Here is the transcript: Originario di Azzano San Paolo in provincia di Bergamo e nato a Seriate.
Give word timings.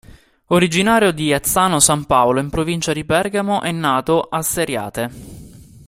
Originario 0.47 1.11
di 1.11 1.31
Azzano 1.31 1.79
San 1.79 2.05
Paolo 2.05 2.39
in 2.39 2.49
provincia 2.49 2.91
di 2.91 3.03
Bergamo 3.03 3.61
e 3.61 3.69
nato 3.71 4.21
a 4.21 4.41
Seriate. 4.41 5.11